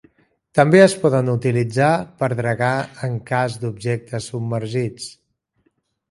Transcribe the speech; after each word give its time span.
També 0.59 0.79
es 0.83 0.93
poden 1.01 1.27
utilitzar 1.33 1.89
per 2.23 2.29
dragar 2.39 2.69
en 3.07 3.19
cas 3.27 3.59
d'objectes 3.65 4.31
submergits. 4.33 5.07